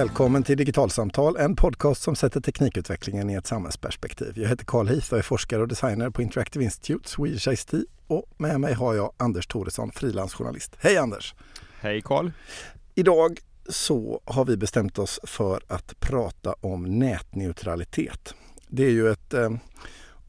[0.00, 4.32] Välkommen till Digitalsamtal, en podcast som sätter teknikutvecklingen i ett samhällsperspektiv.
[4.38, 7.74] Jag heter Carl Heath och är forskare och designer på Interactive Institute, Swedish ICT
[8.06, 10.76] och med mig har jag Anders Thoresson, frilansjournalist.
[10.78, 11.34] Hej Anders!
[11.80, 12.30] Hej Carl!
[12.94, 13.38] Idag
[13.68, 18.34] så har vi bestämt oss för att prata om nätneutralitet.
[18.68, 19.50] Det är ju ett eh,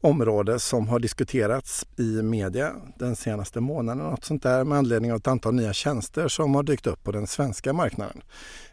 [0.02, 5.18] område som har diskuterats i media den senaste månaden något sånt där med anledning av
[5.18, 8.22] ett antal nya tjänster som har dykt upp på den svenska marknaden.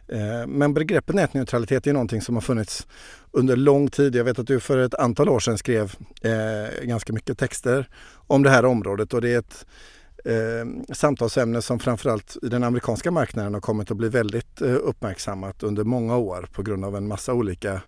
[0.08, 2.86] Eh, men begreppet nätneutralitet är någonting som har funnits
[3.30, 4.14] under lång tid.
[4.16, 7.88] Jag vet att du för ett antal år sedan skrev eh, ganska mycket texter
[8.26, 9.66] om det här området och det är ett
[10.24, 15.62] eh, samtalsämne som framförallt i den amerikanska marknaden har kommit att bli väldigt eh, uppmärksammat
[15.62, 17.80] under många år på grund av en massa olika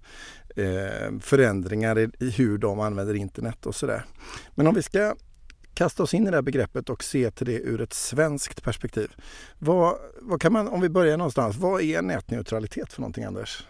[0.57, 4.05] eh, förändringar i, i, hur de använder internet och sådär.
[4.55, 5.15] Men om vi ska
[5.75, 9.11] kasta oss in i det här begreppet och se till det ur ett svenskt perspektiv.
[9.59, 13.67] Vad, vad kan man, om vi börjar någonstans, vad är nätneutralitet för någonting Anders?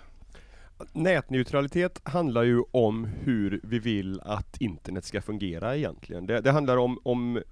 [0.93, 6.27] Nätneutralitet handlar ju om hur vi vill att internet ska fungera egentligen.
[6.27, 7.43] Det, det handlar om, om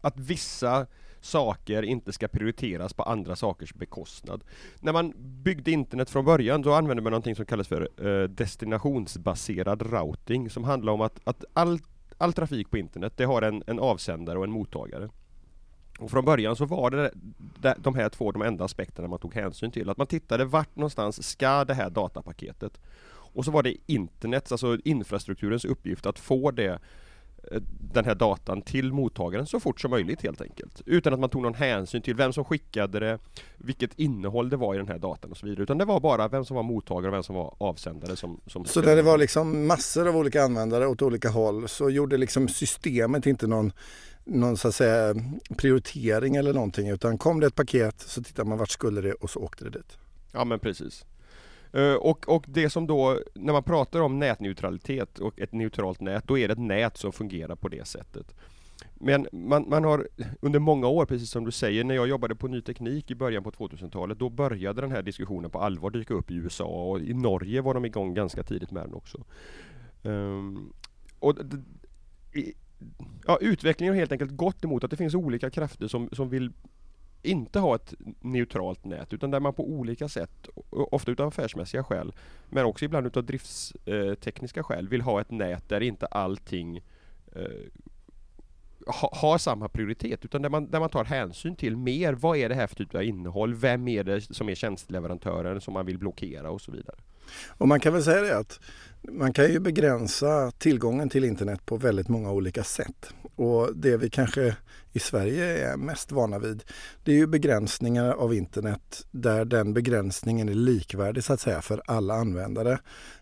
[0.00, 0.86] att vissa
[1.20, 4.44] saker inte ska prioriteras på andra sakers bekostnad.
[4.80, 9.82] När man byggde internet från början då använde man någonting som kallas för eh, destinationsbaserad
[9.92, 11.78] routing som handlar om att, att all,
[12.18, 15.08] all trafik på internet det har en, en avsändare och en mottagare.
[15.98, 17.10] Och från början så var det
[17.78, 19.90] de här två de enda aspekterna man tog hänsyn till.
[19.90, 22.80] Att man tittade vart någonstans ska det här datapaketet?
[23.10, 26.78] Och så var det internets, alltså infrastrukturens uppgift att få det
[27.92, 30.82] den här datan till mottagaren så fort som möjligt helt enkelt.
[30.86, 33.18] Utan att man tog någon hänsyn till vem som skickade det,
[33.56, 35.62] vilket innehåll det var i den här datan och så vidare.
[35.62, 38.40] Utan det var bara vem som var mottagare och vem som var avsändare som...
[38.46, 42.16] som så där det var liksom massor av olika användare åt olika håll så gjorde
[42.16, 43.72] liksom systemet inte någon
[44.24, 45.14] någon så att säga
[45.56, 49.30] prioritering eller någonting utan kom det ett paket så tittade man vart skulle det och
[49.30, 49.98] så åkte det dit.
[50.32, 51.04] Ja men precis.
[51.72, 56.28] Eh, och, och det som då, när man pratar om nätneutralitet och ett neutralt nät,
[56.28, 58.34] då är det ett nät som fungerar på det sättet.
[58.94, 60.08] Men man, man har
[60.40, 63.42] under många år, precis som du säger, när jag jobbade på ny teknik i början
[63.42, 67.14] på 2000-talet, då började den här diskussionen på allvar dyka upp i USA och i
[67.14, 69.24] Norge var de igång ganska tidigt med den också.
[70.02, 70.72] Um,
[71.18, 71.36] och
[73.26, 76.52] ja, utvecklingen har helt enkelt gått emot att det finns olika krafter som, som vill
[77.22, 82.12] inte ha ett neutralt nät utan där man på olika sätt, ofta utav affärsmässiga skäl,
[82.50, 86.76] men också ibland utav driftstekniska skäl, vill ha ett nät där inte allting
[87.34, 87.42] eh,
[88.86, 92.48] ha, har samma prioritet utan där man, där man tar hänsyn till mer, vad är
[92.48, 95.98] det här för typ av innehåll, vem är det som är tjänsteleverantören som man vill
[95.98, 96.96] blockera och så vidare.
[97.48, 98.60] Och man kan väl säga det att
[99.02, 103.14] man kan ju begränsa tillgången till internet på väldigt många olika sätt.
[103.38, 104.56] Och det vi kanske
[104.92, 106.64] i Sverige är mest vana vid
[107.04, 111.82] det är ju begränsningar av internet där den begränsningen är likvärdig så att säga för
[111.86, 112.78] alla användare.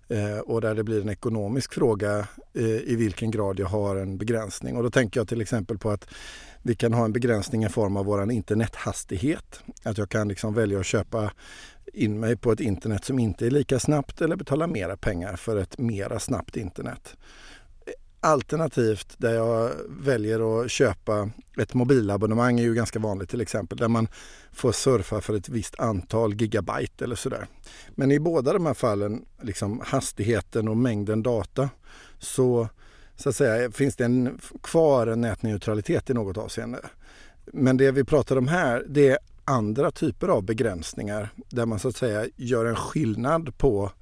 [0.08, 4.18] Eh, och där det blir en ekonomisk fråga eh, i vilken grad jag har en
[4.18, 4.76] begränsning.
[4.76, 6.08] Och då tänker jag till exempel på att
[6.62, 9.60] vi kan ha en begränsning i form av vår internethastighet.
[9.82, 11.32] Att jag kan liksom välja att köpa
[11.92, 15.56] in mig på ett internet som inte är lika snabbt eller betala mera pengar för
[15.56, 17.16] ett mera snabbt internet.
[18.20, 23.88] Alternativt där jag väljer att köpa ett mobilabonnemang är ju ganska vanligt till exempel där
[23.88, 24.08] man
[24.52, 27.46] får surfa för ett visst antal gigabyte eller sådär.
[27.90, 31.70] Men i båda de här fallen, liksom hastigheten och mängden data,
[32.18, 32.68] så,
[33.16, 36.80] så att säga, finns det en, kvar en nätneutralitet i något avseende.
[37.44, 41.88] Men det vi pratar om här, det är andra typer av begränsningar där man så
[41.88, 43.92] att säga gör en skillnad på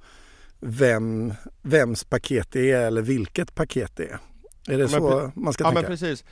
[0.59, 4.19] vem, vems paket det är eller vilket paket det är.
[4.67, 5.81] Är det ja, så man ska ja, tänka?
[5.81, 6.25] Ja men precis.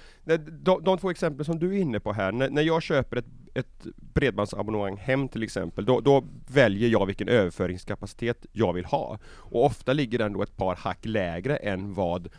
[0.52, 3.26] De, de två exempel som du är inne på här, när, när jag köper ett,
[3.54, 9.20] ett bredbandsabonnemang hem till exempel, då, då, väljer jag vilken överföringskapacitet jag vill ha.
[9.26, 12.30] Och ofta ligger den då ett par hack lägre än vad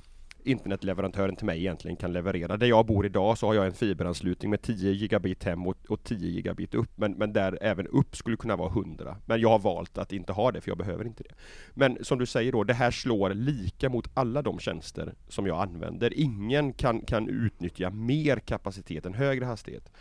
[0.44, 2.56] internetleverantören till mig egentligen kan leverera.
[2.56, 6.04] Där jag bor idag så har jag en fiberanslutning med 10 gigabit hem och, och
[6.04, 6.90] 10 gigabit upp.
[6.94, 9.16] Men, men där även upp skulle kunna vara 100.
[9.26, 11.34] Men jag har valt att inte ha det för jag behöver inte det.
[11.74, 15.62] Men som du säger då, det här slår lika mot alla de tjänster som jag
[15.62, 16.18] använder.
[16.18, 19.92] Ingen kan, kan utnyttja mer kapacitet, en högre hastighet.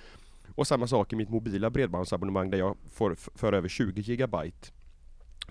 [0.55, 4.67] Och samma sak i mitt mobila bredbandsabonnemang där jag får för över 20 gigabyte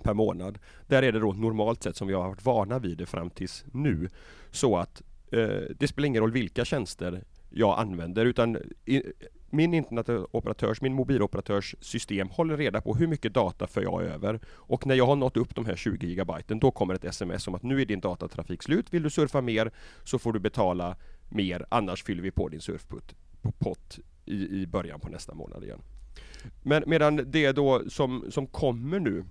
[0.02, 0.58] per månad.
[0.86, 3.64] Där är det då normalt sett som vi har varit vana vid det fram tills
[3.72, 4.08] nu.
[4.50, 9.02] Så att eh, det spelar ingen roll vilka tjänster jag använder utan i,
[9.50, 14.40] min internetoperatörs, min mobiloperatörs system håller reda på hur mycket data för jag över.
[14.46, 17.54] Och när jag har nått upp de här 20 gigabyten då kommer ett sms om
[17.54, 18.94] att nu är din datatrafik slut.
[18.94, 19.70] Vill du surfa mer
[20.04, 20.96] så får du betala
[21.28, 23.14] mer annars fyller vi på din surfpott
[23.58, 25.80] pott i, i början på nästa månad igen.
[26.62, 29.24] Men medan det då som, som kommer nu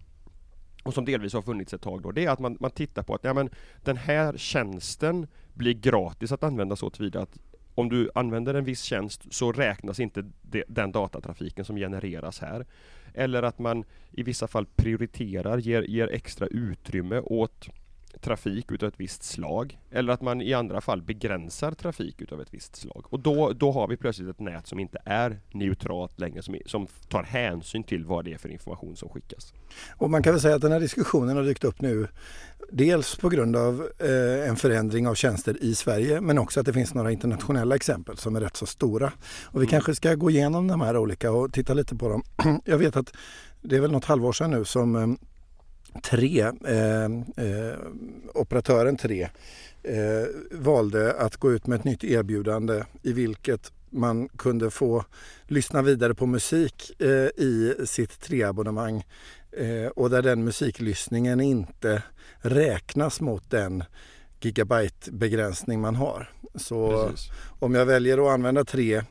[0.84, 3.16] och som delvis har funnits ett tag då, det är att man, man tittar på
[3.16, 3.50] att ja, men,
[3.84, 7.38] den här tjänsten blir gratis att använda så tillvida att
[7.76, 12.66] om du använder en viss tjänst så räknas inte de, den datatrafiken som genereras här.
[13.14, 17.70] Eller att man i vissa fall prioriterar, ger, ger extra utrymme åt
[18.22, 19.80] trafik utav ett visst slag.
[19.92, 23.06] Eller att man i andra fall begränsar trafik utav ett visst slag.
[23.10, 26.88] Och då, då har vi plötsligt ett nät som inte är neutralt längre, som, som
[27.10, 29.54] tar hänsyn till vad det är för information som skickas.
[29.98, 32.08] Och man kan väl säga att den här diskussionen har dykt upp nu
[32.72, 36.74] dels på grund av eh, en förändring av tjänster i Sverige men också att det
[36.74, 39.12] finns några internationella exempel som är rätt så stora.
[39.44, 39.70] Och vi mm.
[39.70, 42.24] kanske ska gå igenom de här olika och titta lite på dem.
[42.66, 43.14] Jag vet att
[43.62, 45.08] det är väl något halvår sedan nu som eh,
[46.04, 47.06] tre, eh,
[47.46, 47.78] eh,
[48.34, 49.30] operatören 3
[49.84, 55.06] eh, valde att gå ut med ett nytt erbjudande i vilket man kunde få
[55.48, 59.04] lyssna vidare på musik eh, i sitt 3-abonnemang
[59.52, 62.04] eh, och där den musiklyssningen inte
[62.38, 63.84] räknas mot den
[64.42, 66.30] gigabyte-begränsning man har.
[66.56, 67.30] Så Precis.
[67.60, 69.04] om jag väljer att använda 3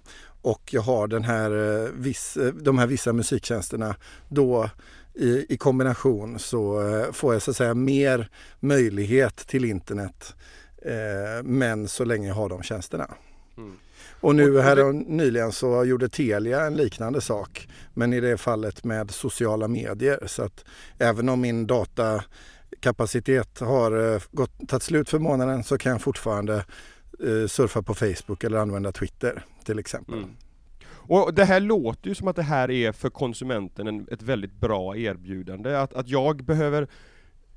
[0.43, 1.51] och jag har den här,
[1.85, 3.95] eh, viss, de här vissa musiktjänsterna
[4.29, 4.71] då
[5.15, 8.29] i, i kombination så eh, får jag så att säga mer
[8.61, 10.35] möjlighet till internet
[10.83, 13.15] eh, men så länge jag har de tjänsterna.
[13.57, 13.77] Mm.
[14.21, 19.11] Och nu här nyligen så gjorde Telia en liknande sak men i det fallet med
[19.11, 20.65] sociala medier så att
[20.99, 26.65] även om min datakapacitet har eh, gått, tagit slut för månaden så kan jag fortfarande
[27.25, 30.19] eh, surfa på Facebook eller använda Twitter till exempel.
[30.19, 30.31] Mm.
[31.11, 34.53] Och det här låter ju som att det här är för konsumenten en, ett väldigt
[34.53, 36.89] bra erbjudande, att, att jag behöver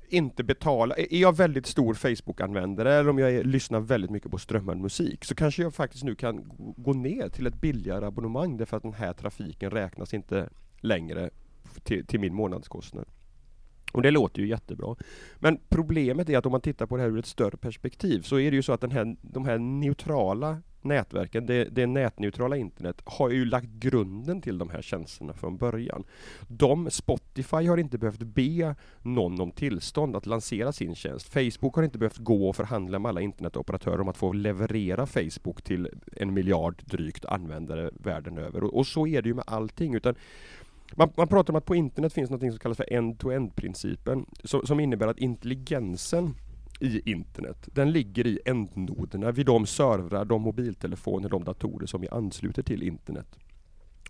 [0.08, 4.38] inte betala, är jag väldigt stor Facebook-användare eller om jag är, lyssnar väldigt mycket på
[4.38, 8.76] strömmad musik så kanske jag faktiskt nu kan gå ner till ett billigare abonnemang därför
[8.76, 10.48] att den här trafiken räknas inte
[10.80, 11.30] längre
[11.82, 13.06] till, till min månadskostnad.
[13.94, 14.96] Och det låter ju jättebra.
[15.38, 18.38] Men problemet är att om man tittar på det här ur ett större perspektiv så
[18.38, 23.02] är det ju så att den här, de här neutrala nätverken, det, det nätneutrala internet,
[23.04, 26.04] har ju lagt grunden till de här tjänsterna från början.
[26.48, 31.28] De, Spotify har inte behövt be någon om tillstånd att lansera sin tjänst.
[31.28, 35.62] Facebook har inte behövt gå och förhandla med alla internetoperatörer om att få leverera Facebook
[35.62, 38.64] till en miljard drygt användare världen över.
[38.64, 39.94] Och, och så är det ju med allting.
[39.94, 40.14] Utan
[40.92, 44.80] man, man, pratar om att på internet finns något som kallas för end-to-end-principen, som, som
[44.80, 46.34] innebär att intelligensen
[46.80, 47.68] i internet.
[47.72, 52.82] Den ligger i ändnoderna vid de servrar, de mobiltelefoner, de datorer som vi ansluter till
[52.82, 53.38] internet.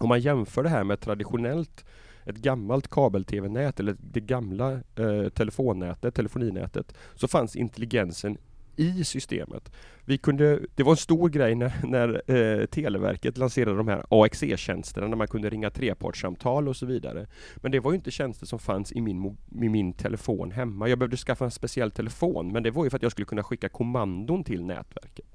[0.00, 1.84] Om man jämför det här med traditionellt
[2.24, 8.38] ett gammalt kabel-tv-nät eller det gamla eh, telefonnätet, telefoninätet, så fanns intelligensen
[8.76, 9.72] i systemet.
[10.04, 15.08] Vi kunde, det var en stor grej när, när eh, Televerket lanserade de här AXE-tjänsterna
[15.08, 17.26] när man kunde ringa trepartssamtal och så vidare.
[17.56, 20.88] Men det var ju inte tjänster som fanns i min, i min telefon hemma.
[20.88, 23.42] Jag behövde skaffa en speciell telefon men det var ju för att jag skulle kunna
[23.42, 25.26] skicka kommandon till nätverket.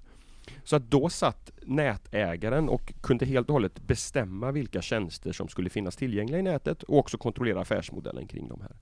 [0.64, 5.70] Så att då satt nätägaren och kunde helt och hållet bestämma vilka tjänster som skulle
[5.70, 8.76] finnas tillgängliga i nätet och också kontrollera affärsmodellen kring de här.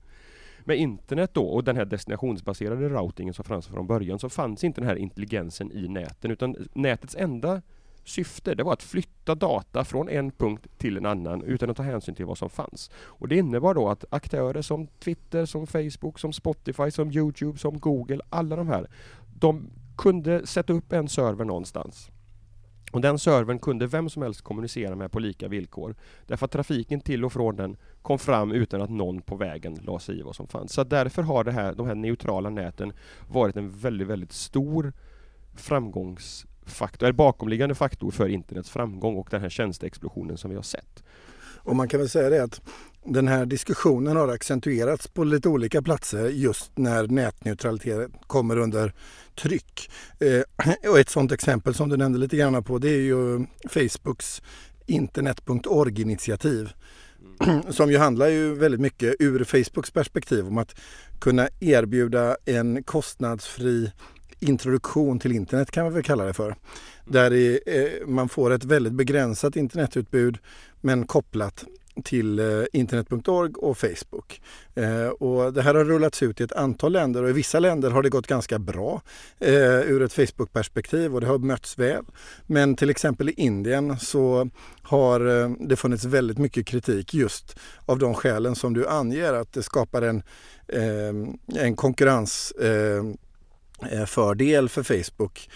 [0.68, 4.80] Med internet då och den här destinationsbaserade routingen som fanns från början så fanns inte
[4.80, 7.62] den här intelligensen i näten utan nätets enda
[8.04, 11.82] syfte det var att flytta data från en punkt till en annan utan att ta
[11.82, 12.90] hänsyn till vad som fanns.
[12.94, 17.78] Och Det innebar då att aktörer som Twitter, som Facebook, som Spotify, som Youtube, som
[17.78, 18.86] Google, alla de här,
[19.38, 22.10] de kunde sätta upp en server någonstans
[22.92, 25.94] och den servern kunde vem som helst kommunicera med på lika villkor.
[26.26, 27.76] Därför att trafiken till och från den
[28.08, 30.72] kom fram utan att någon på vägen la sig i vad som fanns.
[30.72, 32.92] Så därför har det här, de här neutrala näten
[33.28, 34.92] varit en väldigt, väldigt stor
[35.56, 41.02] framgångsfaktor, eller bakomliggande faktor för internets framgång och den här tjänsteexplosionen som vi har sett.
[41.40, 42.60] Och man kan väl säga det att
[43.04, 48.94] den här diskussionen har accentuerats på lite olika platser just när nätneutralitet kommer under
[49.34, 49.90] tryck.
[50.20, 54.42] Eh, och ett sådant exempel som du nämnde lite grann på det är ju Facebooks
[54.86, 56.72] internet.org-initiativ.
[57.70, 60.74] som ju handlar ju väldigt mycket ur Facebooks perspektiv om att
[61.18, 63.92] kunna erbjuda en kostnadsfri
[64.40, 66.56] introduktion till internet kan man väl kalla det för.
[67.04, 70.38] Där eh, man får ett väldigt begränsat internetutbud
[70.80, 71.64] men kopplat
[72.02, 74.40] till eh, internet.org och Facebook.
[74.74, 77.90] Eh, och det här har rullats ut i ett antal länder och i vissa länder
[77.90, 79.02] har det gått ganska bra
[79.38, 82.04] eh, ur ett Facebook-perspektiv och det har mötts väl.
[82.46, 84.50] Men till exempel i Indien så
[84.82, 85.20] har
[85.68, 90.02] det funnits väldigt mycket kritik just av de skälen som du anger att det skapar
[90.02, 90.22] en,
[91.56, 92.52] en konkurrens
[94.06, 95.50] fördel för Facebook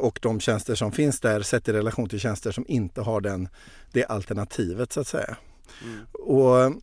[0.00, 3.48] och de tjänster som finns där sett i relation till tjänster som inte har den,
[3.92, 5.36] det alternativet så att säga.
[5.84, 6.06] Mm.
[6.12, 6.82] Och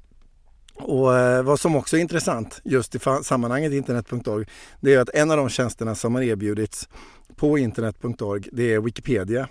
[0.84, 4.46] Och eh, vad som också är intressant just i sammanhanget internet.org
[4.80, 6.90] det är att en av de tjänsterna som har erbjudits
[7.36, 9.48] på internet.org det är Wikipedia.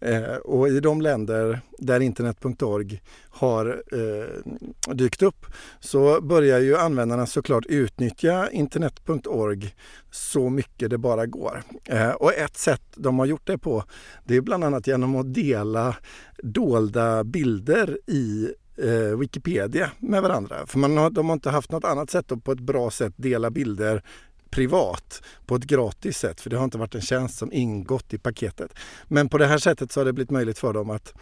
[0.00, 5.46] Eh, och i de länder där internet.org har eh, dykt upp
[5.80, 9.74] så börjar ju användarna såklart utnyttja internet.org
[10.10, 11.62] så mycket det bara går.
[11.84, 13.84] Eh, och ett sätt de har gjort det på
[14.24, 15.96] det är bland annat genom att dela
[16.42, 20.66] dolda bilder i eh, Wikipedia med varandra.
[20.66, 23.12] För man har, de har inte haft något annat sätt att på ett bra sätt
[23.16, 24.02] dela bilder
[24.50, 28.18] privat på ett gratis sätt för det har inte varit en tjänst som ingått i
[28.18, 28.74] paketet.
[29.08, 31.14] Men på det här sättet så har det blivit möjligt för dem att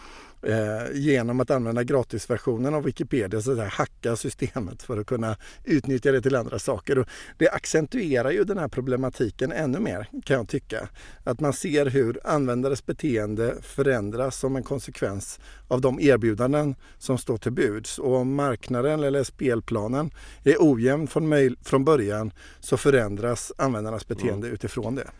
[0.42, 6.12] eh, genom att använda gratisversionen av Wikipedia så att hacka systemet för att kunna utnyttja
[6.12, 6.98] det till andra saker.
[6.98, 10.88] Och det accentuerar ju den här problematiken ännu mer kan jag tycka.
[11.24, 17.38] Att man ser hur användares beteende förändras som en konsekvens av de erbjudanden som står
[17.38, 17.98] till buds.
[17.98, 20.10] Och om marknaden eller spelplanen
[20.44, 24.54] är ojämn från, från början så förändras användarnas beteende mm.
[24.54, 25.10] utifrån det.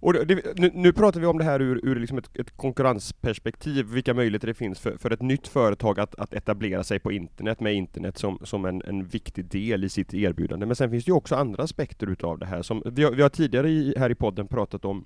[0.00, 3.86] Och det, nu, nu, pratar vi om det här ur, ur liksom ett, ett, konkurrensperspektiv,
[3.86, 7.60] vilka möjligheter det finns för, för ett nytt företag att, att, etablera sig på internet
[7.60, 10.66] med internet som, som en, en, viktig del i sitt erbjudande.
[10.66, 12.62] Men sen finns det ju också andra aspekter utav det här.
[12.62, 15.04] Som, vi, har, vi har tidigare i, här i podden pratat om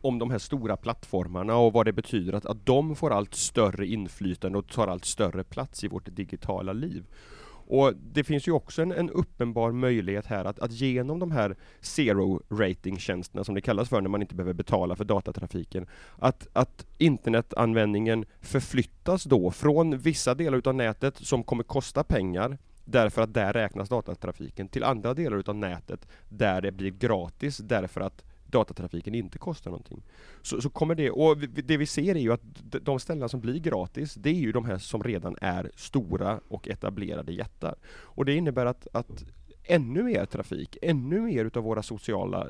[0.00, 3.86] om de här stora plattformarna och vad det betyder att, att de får allt större
[3.86, 7.04] inflytande och tar allt större plats i vårt digitala liv.
[7.66, 11.56] Och det finns ju också en, en uppenbar möjlighet här att, att genom de här
[11.80, 15.86] zero rating tjänsterna som det kallas för när man inte behöver betala för datatrafiken,
[16.18, 23.22] att, att internetanvändningen förflyttas då från vissa delar utav nätet som kommer kosta pengar därför
[23.22, 28.24] att där räknas datatrafiken till andra delar utav nätet där det blir gratis därför att
[28.46, 30.02] datatrafiken inte kostar någonting.
[30.42, 32.42] Så, så kommer det, och det vi ser är ju att
[32.82, 36.68] de ställen som blir gratis, det är ju de här som redan är stora och
[36.68, 37.74] etablerade jättar.
[37.88, 39.24] Och det innebär att, att
[39.64, 42.46] ännu mer trafik, ännu mer utav våra sociala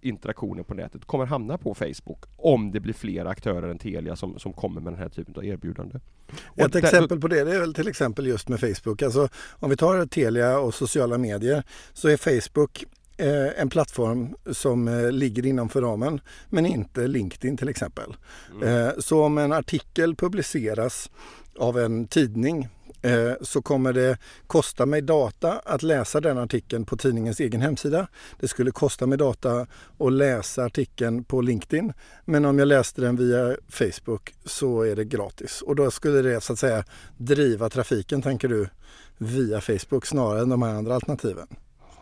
[0.00, 4.38] interaktioner på nätet kommer hamna på Facebook om det blir fler aktörer än Telia som,
[4.38, 5.98] som kommer med den här typen av erbjudande.
[6.56, 9.02] Ett exempel på det, det är väl till exempel just med Facebook.
[9.02, 11.62] Alltså, om vi tar Telia och sociala medier
[11.92, 12.84] så är Facebook
[13.18, 18.16] en plattform som eh, ligger innanför ramen men inte LinkedIn till exempel.
[18.54, 18.86] Mm.
[18.86, 21.10] Eh, så om en artikel publiceras
[21.58, 22.68] av en tidning
[23.40, 28.08] så kommer det kosta mig data att läsa den artikeln på tidningens egen hemsida.
[28.40, 29.66] Det skulle kosta mig data
[29.98, 31.92] att läsa artikeln på LinkedIn.
[32.24, 35.62] Men om jag läste den via Facebook så är det gratis.
[35.62, 36.84] Och då skulle det så att säga
[37.16, 38.68] driva trafiken, tänker du,
[39.18, 41.46] via Facebook snarare än de här andra alternativen.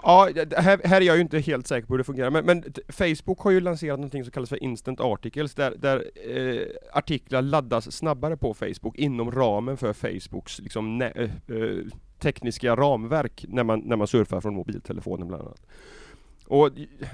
[0.09, 2.65] Ja, här, här, är jag ju inte helt säker på hur det fungerar, men, men
[2.89, 6.05] Facebook har ju lanserat någonting som kallas för Instant Articles, där, där
[6.37, 11.85] eh, artiklar laddas snabbare på Facebook inom ramen för Facebooks liksom, ne, eh, eh,
[12.19, 15.67] tekniska ramverk när man, när man surfar från mobiltelefonen bland annat.
[16.49, 16.71] Och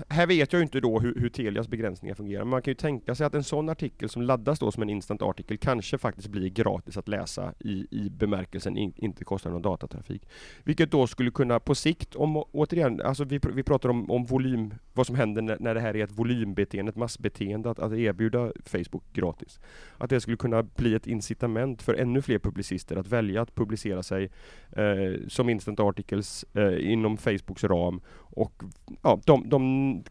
[0.09, 3.15] här vet jag inte då hur, hur Telias begränsningar fungerar, men man kan ju tänka
[3.15, 6.49] sig att en sån artikel som laddas då som en instant artikel kanske faktiskt blir
[6.49, 10.29] gratis att läsa i, i bemärkelsen in, inte kostar någon datatrafik.
[10.65, 14.75] Vilket då skulle kunna på sikt, om återigen, alltså vi, vi pratar om, om volym,
[14.93, 18.53] vad som händer när, när det här är ett volymbeteende, ett massbeteende, att, att erbjuda
[18.65, 19.61] Facebook gratis.
[19.99, 24.03] Att det skulle kunna bli ett incitament för ännu fler publicister att välja att publicera
[24.03, 24.31] sig
[24.73, 28.01] eh, som instant articles eh, inom Facebooks ram
[28.35, 28.63] och
[29.03, 30.05] ja, de, de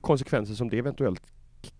[0.00, 1.22] konsekvenser som det eventuellt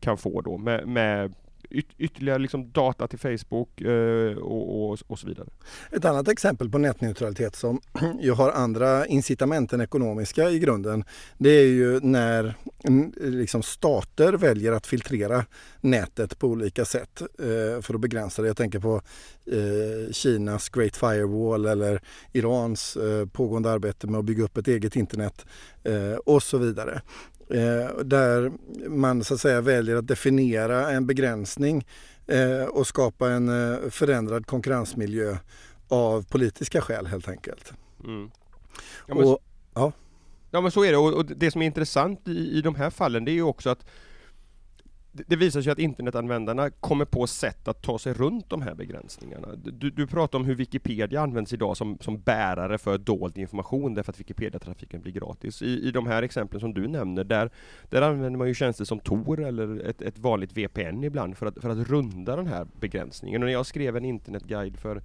[0.00, 1.34] kan få då med, med
[1.70, 5.48] yt ytterligare liksom data till Facebook eh, och, och, och, så vidare.
[5.92, 7.80] Ett annat exempel på nätneutralitet som
[8.20, 11.04] ju har andra incitament än ekonomiska i grunden.
[11.38, 12.54] Det är ju när
[12.84, 15.44] mm, liksom stater väljer att filtrera
[15.80, 18.48] nätet på olika sätt eh, för att begränsa det.
[18.48, 19.02] Jag tänker på
[19.46, 24.96] eh, Kinas Great Firewall eller Irans eh, pågående arbete med att bygga upp ett eget
[24.96, 25.46] internet
[25.84, 27.02] eh, och så vidare.
[27.50, 28.52] Eh, där
[28.88, 31.86] man så att säga väljer att definiera en begränsning
[32.26, 35.36] eh, och skapa en eh, förändrad konkurrensmiljö
[35.88, 37.72] av politiska skäl helt enkelt.
[38.04, 38.30] Mm.
[39.06, 39.38] Ja, men, och,
[39.74, 39.92] ja.
[40.50, 42.90] ja men så är det och, och det som är intressant i, i de här
[42.90, 43.86] fallen det är ju också att
[45.26, 49.48] det visar sig att internetanvändarna kommer på sätt att ta sig runt de här begränsningarna.
[49.56, 54.12] Du, du pratar om hur Wikipedia används idag som, som bärare för dold information därför
[54.12, 55.62] att Wikipedia-trafiken blir gratis.
[55.62, 57.50] I, I de här exemplen som du nämner, där,
[57.90, 61.58] där använder man ju tjänster som Tor eller ett, ett vanligt VPN ibland för att,
[61.60, 63.42] för att runda den här begränsningen.
[63.42, 65.02] Och när jag skrev en internetguide för,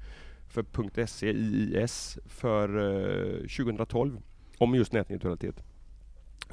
[0.49, 4.21] för .se, IIS, för eh, 2012
[4.57, 5.63] om just nätneutralitet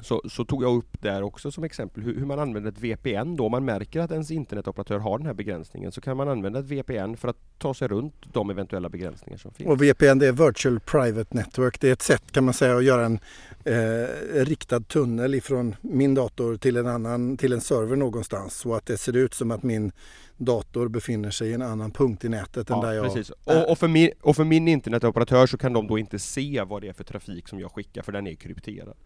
[0.01, 3.35] så, så, tog jag upp där också som exempel hur, hur, man använder ett VPN
[3.35, 3.45] då.
[3.45, 6.65] Om man märker att ens internetoperatör har den här begränsningen så kan man använda ett
[6.65, 9.69] VPN för att ta sig runt de eventuella begränsningar som finns.
[9.69, 11.79] Och VPN det är Virtual Private Network.
[11.79, 13.19] Det är ett sätt kan man säga att göra en
[13.65, 18.85] eh, riktad tunnel ifrån min dator till en annan till en server någonstans så att
[18.85, 19.91] det ser ut som att min
[20.39, 23.29] dator befinner sig i en annan punkt i nätet ja, än där jag precis.
[23.29, 26.81] Och, och, för min, och för min internetoperatör så kan de då inte se vad
[26.81, 28.97] det är för trafik som jag skickar för den är krypterad.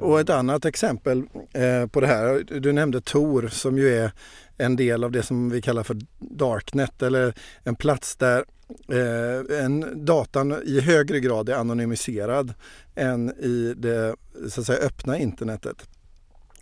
[0.00, 1.22] Och ett annat exempel
[1.52, 4.10] eh, på det här, du nämnde Tor som ju är
[4.56, 8.44] en del av det som vi kallar för Darknet eller en plats där
[8.88, 12.54] eh, en datan i högre grad är anonymiserad
[12.94, 14.16] än i det
[14.48, 15.88] så att säga, öppna internetet.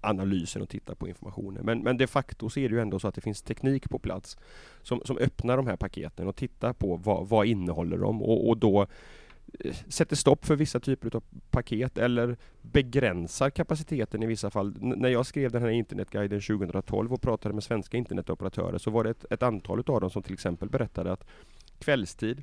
[0.01, 1.65] analysen och tittar på informationen.
[1.65, 3.99] Men, men de facto så är det ju ändå så att det finns teknik på
[3.99, 4.37] plats
[4.83, 8.59] som, som öppnar de här paketen och tittar på vad, vad innehåller de och, och
[8.59, 8.87] då
[9.61, 14.75] eh, sätter stopp för vissa typer av paket eller begränsar kapaciteten i vissa fall.
[14.83, 19.05] N när jag skrev den här internetguiden 2012 och pratade med svenska internetoperatörer så var
[19.05, 21.25] det ett, ett antal av dem som till exempel berättade att
[21.79, 22.43] kvällstid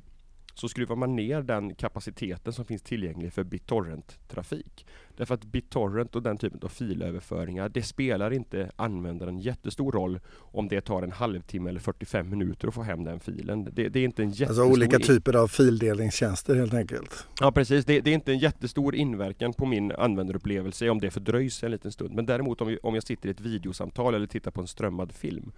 [0.58, 4.86] så skruvar man ner den kapaciteten som finns tillgänglig för BitTorrent-trafik.
[5.16, 10.68] Därför att BitTorrent och den typen av filöverföringar, det spelar inte användaren jättestor roll om
[10.68, 13.64] det tar en halvtimme eller 45 minuter att få hem den filen.
[13.72, 14.64] Det, det är inte en alltså jättestor...
[14.64, 17.26] Alltså olika typer av fildelningstjänster helt enkelt?
[17.40, 21.62] Ja precis, det, det, är inte en jättestor inverkan på min användarupplevelse om det fördröjs
[21.62, 22.14] en liten stund.
[22.14, 25.52] Men däremot om, om jag sitter i ett videosamtal eller tittar på en strömmad film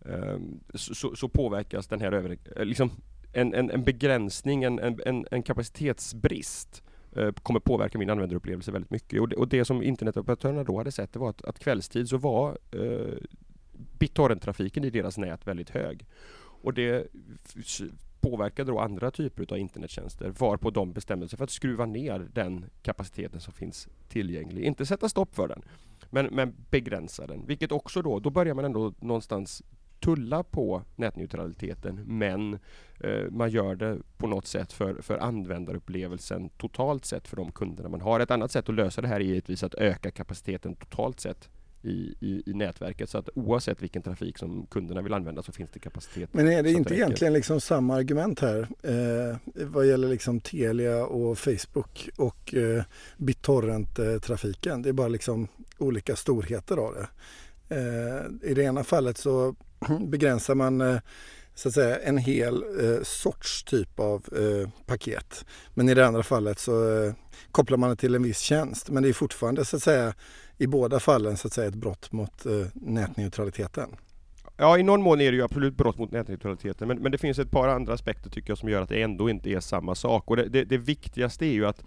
[0.00, 2.90] um, så, så, påverkas den här över, liksom,
[3.40, 6.82] en, en, en begränsning, en, en, en kapacitetsbrist
[7.16, 9.20] eh, kommer påverka min användarupplevelse väldigt mycket.
[9.20, 12.16] Och det, och det som internetoperatörerna då hade sett det var att, att kvällstid så
[12.16, 13.14] var eh,
[13.98, 16.06] BitTorrent-trafiken i deras nät väldigt hög.
[16.62, 17.06] Och det
[18.20, 22.64] påverkade då andra typer av internettjänster varpå de bestämde sig för att skruva ner den
[22.82, 24.64] kapaciteten som finns tillgänglig.
[24.64, 25.62] Inte sätta stopp för den,
[26.10, 27.46] men, men begränsa den.
[27.46, 29.62] Vilket också då, då börjar man ändå någonstans
[30.00, 32.58] tulla på nätneutraliteten men
[33.00, 37.88] eh, man gör det på något sätt för, för användarupplevelsen totalt sett för de kunderna
[37.88, 38.20] man har.
[38.20, 41.48] Ett annat sätt att lösa det här är givetvis att öka kapaciteten totalt sett
[41.82, 45.70] i, i, i, nätverket så att oavsett vilken trafik som kunderna vill använda så finns
[45.70, 46.34] det kapacitet.
[46.34, 47.02] Men är det inte räcker.
[47.02, 52.82] egentligen liksom samma argument här eh, vad gäller liksom Telia och Facebook och eh,
[53.16, 54.82] BitTorrent-trafiken?
[54.82, 57.08] Det är bara liksom olika storheter av det.
[57.68, 59.54] Eh, I det ena fallet så
[60.00, 60.98] begränsar man eh,
[61.54, 65.44] så att säga, en hel eh, sorts typ av eh, paket.
[65.74, 67.12] Men i det andra fallet så eh,
[67.52, 68.90] kopplar man det till en viss tjänst.
[68.90, 70.14] Men det är fortfarande så att säga
[70.58, 73.96] i båda fallen så att säga ett brott mot eh, nätneutraliteten.
[74.56, 77.38] Ja, i någon mån är det ju absolut brott mot nätneutraliteten, men, men det finns
[77.38, 80.30] ett par andra aspekter tycker jag som gör att det ändå inte är samma sak.
[80.30, 81.84] Och det, det, det viktigaste är ju att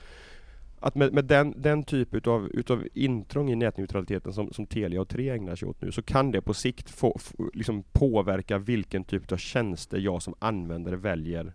[0.81, 5.09] att med, med den, den typ utav, utav intrång i nätneutraliteten som, som Telia och
[5.09, 9.03] Tre ägnar sig åt nu, så kan det på sikt få, få, liksom påverka vilken
[9.03, 11.53] typ av tjänster jag som användare väljer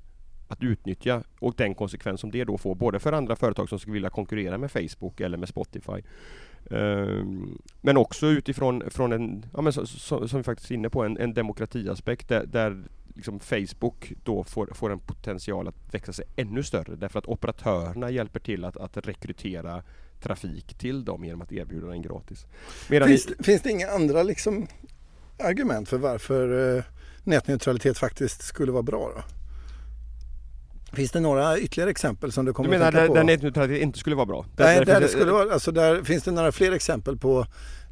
[0.48, 3.94] att utnyttja och den konsekvens som det då får både för andra företag som skulle
[3.94, 6.02] vilja konkurrera med Facebook eller med Spotify.
[6.70, 10.90] Um, men också utifrån från en, ja, men så, så, som vi faktiskt är inne
[10.90, 12.84] på, en, en demokratiaspekt där, där
[13.16, 18.10] liksom Facebook då får, får en potential att växa sig ännu större därför att operatörerna
[18.10, 19.82] hjälper till att, att rekrytera
[20.20, 22.46] trafik till dem genom att erbjuda den gratis.
[22.88, 24.66] finns, i, finns det inga andra liksom
[25.38, 26.84] argument för varför eh,
[27.24, 29.22] nätneutralitet faktiskt skulle vara bra då?
[30.96, 33.14] Finns det några ytterligare exempel som du kommer du menar att tänka där, på?
[33.14, 34.46] där nätneutralitet inte skulle vara bra?
[34.56, 37.46] Där, Nej, där, där det skulle vara, alltså där finns det några fler exempel på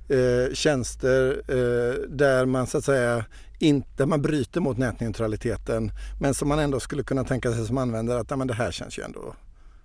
[0.09, 3.25] eh, tjänster eh, där man så att säga
[3.59, 5.91] inte man bryter mot nätneutraliteten
[6.21, 8.99] men som man ändå skulle kunna tänka sig som användare att men det här känns
[8.99, 9.35] ju ändå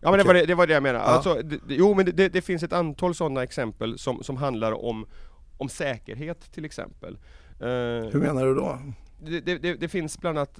[0.01, 1.03] Ja men det var det, det, var det jag menade.
[1.03, 1.09] Ja.
[1.09, 5.05] Alltså, det, jo men det, det, finns ett antal sådana exempel som, som handlar om,
[5.57, 7.13] om säkerhet till exempel.
[7.61, 7.67] Uh,
[8.11, 8.79] Hur menar du då?
[9.19, 10.59] Det, det, finns bland annat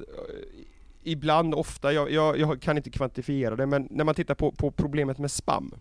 [1.03, 4.71] ibland, ofta, jag, jag, jag, kan inte kvantifiera det, men när man tittar på, på
[4.71, 5.75] problemet med spam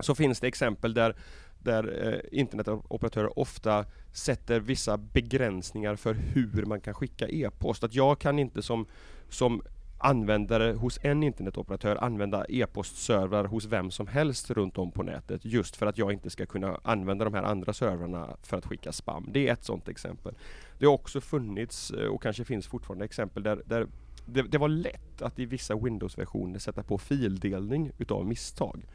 [0.00, 1.16] så finns det exempel där,
[1.64, 7.84] där eh, internetoperatörer ofta sätter vissa begränsningar för hur man kan skicka e-post.
[7.84, 8.86] Att jag kan inte som,
[9.28, 9.62] som
[9.98, 15.76] användare hos en internetoperatör använda e-postservrar hos vem som helst runt om på nätet just
[15.76, 19.28] för att jag inte ska kunna använda de här andra servrarna för att skicka spam.
[19.32, 20.34] Det är ett sådant exempel.
[20.78, 23.86] Det har också funnits eh, och kanske finns fortfarande exempel där, där
[24.26, 28.86] det, det, var lätt att i vissa Windows-versioner sätta på fildelning utav misstag.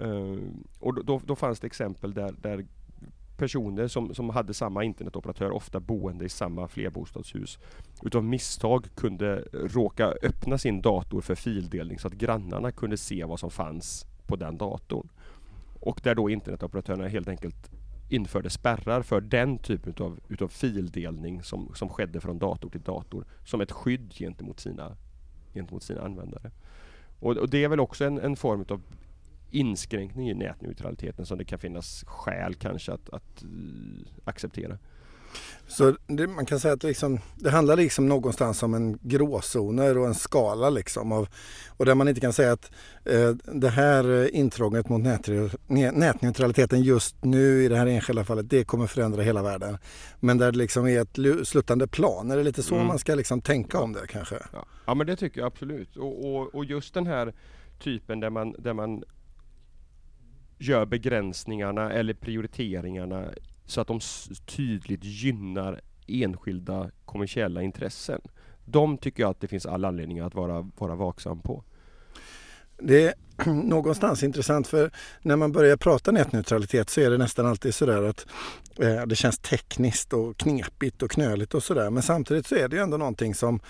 [0.00, 0.38] Eh,
[0.78, 2.66] och då, då, fanns det exempel där, där
[3.36, 7.58] personer som, som hade samma internetoperatör, ofta boende i samma flerbostadshus,
[8.02, 13.40] utav misstag kunde råka öppna sin dator för fildelning så att grannarna kunde se vad
[13.40, 15.08] som fanns på den datorn.
[15.80, 17.70] Och där då internetoperatörerna helt enkelt
[18.08, 23.24] införde spärrar för den typen av utav fildelning som, som skedde från dator till dator
[23.44, 24.96] som ett skydd gentemot sina,
[25.54, 26.50] gentemot sina användare.
[27.20, 28.82] Och, och det är väl också en, en form av
[29.52, 34.78] inskränkning i nätneutraliteten som det kan finnas skäl kanske att, att uh, acceptera.
[35.66, 40.06] Så det, man kan säga att liksom, det handlar liksom någonstans om en gråzoner och
[40.06, 41.28] en skala liksom av,
[41.68, 42.70] och där man inte kan säga att
[43.04, 45.02] eh, det här intrånget mot
[45.68, 49.78] nätneutraliteten just nu i det här enskilda fallet, det kommer förändra hela världen.
[50.20, 52.86] Men där det liksom är ett sluttande plan, är det lite så mm.
[52.86, 54.38] man ska liksom tänka om det kanske?
[54.52, 55.96] Ja, ja men det tycker jag absolut.
[55.96, 57.34] Och, och, och just den här
[57.78, 59.02] typen där man, där man
[60.62, 63.24] gör begränsningarna eller prioriteringarna
[63.66, 64.00] så att de
[64.46, 68.20] tydligt gynnar enskilda kommersiella intressen.
[68.64, 71.64] De tycker jag att det finns all anledning att vara, vara vaksam på.
[72.78, 73.14] Det är
[73.64, 74.90] någonstans intressant för
[75.22, 78.26] när man börjar prata nätneutralitet så är det nästan alltid sådär att
[78.78, 81.90] eh, det känns tekniskt och knepigt och knöligt och sådär.
[81.90, 83.60] Men samtidigt så är det ju ändå någonting som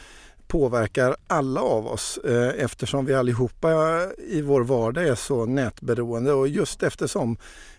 [0.52, 3.70] påverkar alla av oss eh, eftersom vi allihopa
[4.18, 7.36] i vår vardag är så nätberoende och just eftersom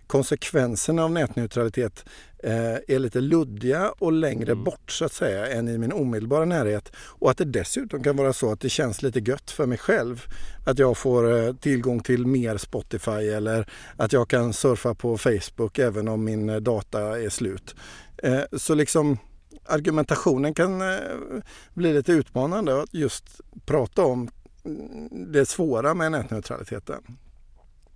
[0.07, 2.05] konsekvenserna av nätneutralitet
[2.43, 4.63] eh, är lite luddiga och längre mm.
[4.63, 6.91] bort så att säga än i min omedelbara närhet.
[6.95, 10.21] Och att det dessutom kan vara så att det känns lite gött för mig själv
[10.65, 15.79] att jag får eh, tillgång till mer Spotify eller att jag kan surfa på Facebook
[15.79, 17.75] även om min data är slut.
[18.57, 19.17] Så liksom
[19.65, 20.97] argumentationen kan eh,
[21.73, 24.29] bli lite utmanande att just prata om
[25.11, 27.17] det svåra med nätneutraliteten.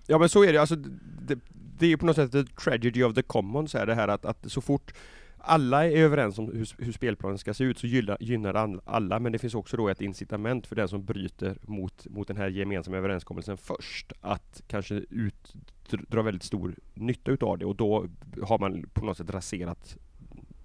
[0.07, 0.75] Ja men så är det, alltså,
[1.21, 1.39] det,
[1.79, 4.51] det är på något sätt the tragedy of the commons här det här att, att
[4.51, 4.93] så fort
[5.37, 9.31] alla är överens om hur, hur spelplanen ska se ut så gynnar, gynnar alla, men
[9.31, 12.97] det finns också då ett incitament för den som bryter mot, mot den här gemensamma
[12.97, 15.55] överenskommelsen först att kanske ut,
[15.89, 17.65] dra väldigt stor nytta utav det.
[17.65, 18.07] Och då
[18.43, 19.97] har man på något sätt raserat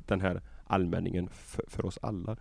[0.06, 2.36] den här allmänningen för, för oss alla.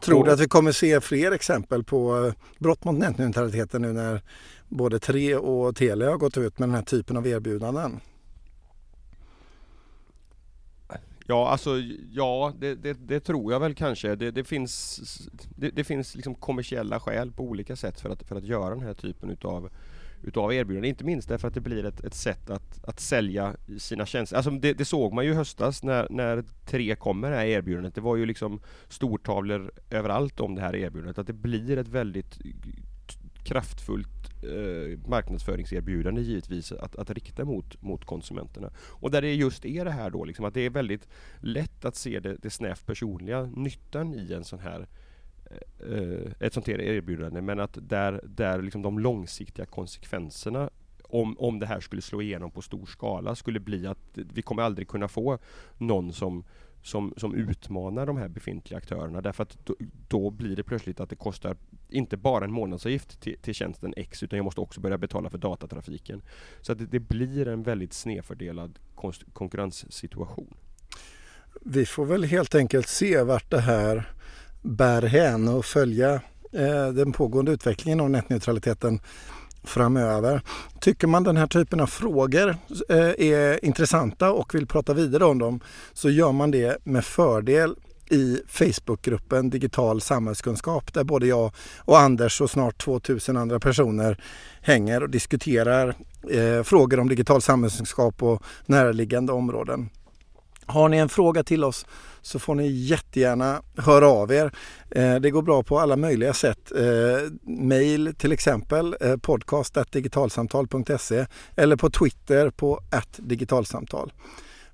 [0.00, 3.92] Tror och, du att vi kommer se fler exempel på eh, brott mot nätneutraliteten nu
[3.92, 4.22] när
[4.68, 8.00] både Tre och Telia har gått ut med den här typen av erbjudanden?
[11.26, 11.70] Ja, alltså
[12.12, 14.14] ja, det, det, det, tror jag väl kanske.
[14.14, 15.00] Det, det finns,
[15.56, 18.94] det, finns liksom kommersiella skäl på olika sätt för att, för att göra den här
[18.94, 19.70] typen utav
[20.24, 20.88] utav erbjudanden.
[20.88, 24.36] Inte minst därför att det blir ett, ett sätt att, att sälja sina tjänster.
[24.36, 27.94] Alltså det, det såg man ju i höstas när, när tre kommer det här erbjudandet.
[27.94, 31.18] Det var ju liksom stortavlor överallt om det här erbjudandet.
[31.18, 32.38] Att det blir ett väldigt
[33.44, 38.70] kraftfullt eh, marknadsföringserbjudande givetvis att, att rikta mot, mot konsumenterna.
[38.76, 41.08] Och där det just är det här då liksom att det är väldigt
[41.40, 44.86] lätt att se det, det snävt personliga nyttan i en sån här Eh,
[45.50, 50.70] Eh, eh, ett sånt här erbjudande men att där, där liksom de långsiktiga konsekvenserna
[51.02, 54.62] om, om det här skulle slå igenom på stor skala skulle bli att vi kommer
[54.62, 55.38] aldrig kunna få
[55.78, 56.44] någon som
[56.84, 59.76] som, som utmanar de här befintliga aktörerna därför att då,
[60.08, 61.56] då blir det plötsligt att det kostar
[61.88, 65.38] inte bara en månadsavgift till, till tjänsten X utan jag måste också börja betala för
[65.38, 66.22] datatrafiken.
[66.60, 68.78] Så att det, det blir en väldigt snedfördelad
[69.32, 70.54] konkurrenssituation.
[71.60, 74.12] Vi får väl helt enkelt se vart det här
[74.64, 76.14] bär hän och följa
[76.52, 79.00] eh, den pågående utvecklingen av nätneutraliteten
[79.64, 80.40] framöver.
[80.80, 82.56] Tycker man den här typen av frågor
[82.88, 85.60] eh, är intressanta och vill prata vidare om dem
[85.92, 87.74] så gör man det med fördel
[88.10, 94.22] i Facebookgruppen Digital samhällskunskap där både jag och Anders och snart 2000 andra personer
[94.60, 95.96] hänger och diskuterar
[96.30, 99.90] eh, frågor om digital samhällskunskap och närliggande områden.
[100.66, 101.86] Har ni en fråga till oss
[102.22, 104.52] så får ni jättegärna höra av er.
[104.90, 106.72] Eh, det går bra på alla möjliga sätt.
[106.72, 112.80] Eh, mail till exempel, eh, podcast podcast.digitalsamtal.se eller på Twitter på
[113.16, 114.12] digitalsamtal.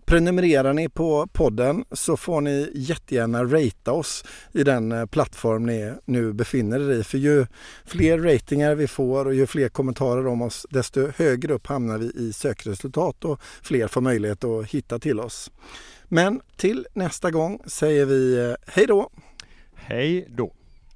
[0.05, 5.93] Prenumererar ni på podden så får ni jättegärna ratea oss i den eh, plattform ni
[6.05, 7.05] nu befinner er i.
[7.05, 7.47] För ju
[7.85, 12.07] fler ratingar vi får och ju fler kommentarer om oss desto högre upp hamnar vi
[12.07, 15.51] i sökresultat och fler får möjlighet att hitta till oss.
[16.09, 19.11] Men till nästa gång säger vi eh, hej då!
[19.75, 20.53] Hej då!